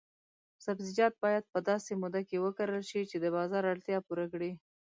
[0.65, 4.51] سبزیجات باید په داسې موده کې وکرل شي چې د بازار اړتیا پوره کړي.